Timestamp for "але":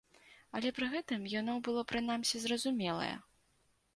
0.59-0.69